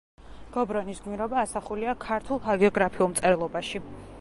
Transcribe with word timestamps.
გობრონის 0.53 1.01
გმირობა 1.03 1.37
ასახულია 1.41 1.95
ქართულ 2.07 2.41
ჰაგიოგრაფიულ 2.47 3.13
მწერლობაში. 3.13 3.85